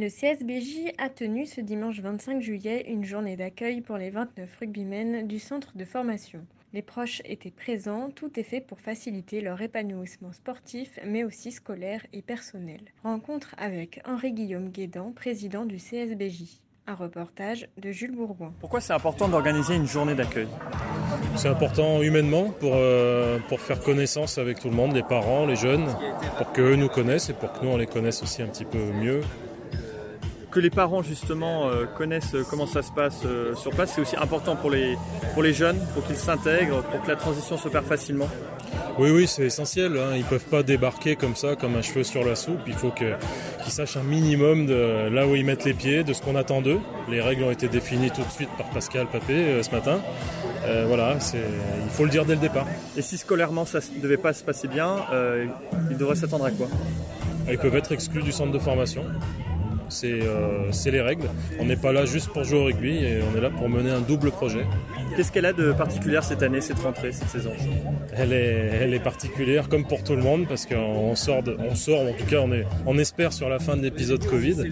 [0.00, 5.26] Le CSBJ a tenu ce dimanche 25 juillet une journée d'accueil pour les 29 rugbymen
[5.26, 6.46] du centre de formation.
[6.72, 12.06] Les proches étaient présents, tout est fait pour faciliter leur épanouissement sportif, mais aussi scolaire
[12.12, 12.78] et personnel.
[13.02, 16.60] Rencontre avec Henri-Guillaume Guédan, président du CSBJ.
[16.86, 18.52] Un reportage de Jules Bourgoin.
[18.60, 20.46] Pourquoi c'est important d'organiser une journée d'accueil?
[21.34, 25.56] C'est important humainement pour, euh, pour faire connaissance avec tout le monde, les parents, les
[25.56, 25.88] jeunes,
[26.36, 28.78] pour qu'eux nous connaissent et pour que nous on les connaisse aussi un petit peu
[28.78, 29.22] mieux
[30.58, 34.16] que les parents justement euh, connaissent comment ça se passe euh, sur place, c'est aussi
[34.16, 34.96] important pour les,
[35.34, 38.28] pour les jeunes, pour qu'ils s'intègrent, pour que la transition se perde facilement.
[38.98, 39.96] Oui, oui, c'est essentiel.
[39.96, 40.14] Hein.
[40.14, 42.58] Ils ne peuvent pas débarquer comme ça, comme un cheveu sur la soupe.
[42.66, 43.16] Il faut qu'ils
[43.68, 46.80] sachent un minimum de là où ils mettent les pieds, de ce qu'on attend d'eux.
[47.08, 50.00] Les règles ont été définies tout de suite par Pascal Papé euh, ce matin.
[50.88, 52.66] voilà, il faut le dire dès le départ.
[52.96, 55.06] Et si scolairement ça ne devait pas se passer bien,
[55.88, 56.66] ils devraient s'attendre à quoi?
[57.48, 59.04] Ils peuvent être exclus du centre de formation.
[60.04, 61.28] Euh, c'est les règles.
[61.58, 63.90] On n'est pas là juste pour jouer au rugby et on est là pour mener
[63.90, 64.66] un double projet.
[65.16, 67.52] Qu'est-ce qu'elle a de particulière cette année, cette rentrée, cette saison?
[68.14, 72.02] Elle est, elle est particulière comme pour tout le monde parce qu'on sort, on sort,
[72.02, 74.68] en tout cas on, est, on espère sur la fin de l'épisode Covid.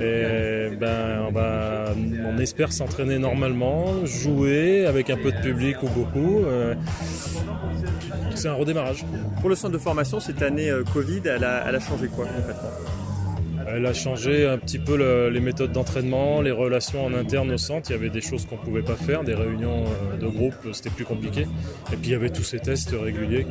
[0.00, 1.30] Et ben,
[2.26, 6.44] on, espère s'entraîner normalement, jouer avec un peu de public ou beaucoup.
[6.44, 6.74] Euh,
[8.34, 9.04] c'est un redémarrage.
[9.40, 12.26] Pour le centre de formation, cette année euh, Covid, elle a, elle a changé quoi
[12.26, 12.70] concrètement?
[13.74, 17.90] Elle a changé un petit peu les méthodes d'entraînement, les relations en interne au centre.
[17.90, 20.54] Il y avait des choses qu'on ne pouvait pas faire, des réunions euh, de groupe,
[20.72, 21.42] c'était plus compliqué.
[21.92, 23.46] Et puis il y avait tous ces tests réguliers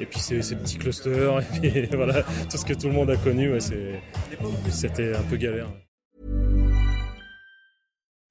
[0.00, 3.16] et puis ces, petits clusters, et puis voilà, tout ce que tout le monde a
[3.16, 3.52] connu,
[4.70, 5.68] c'était un peu galère.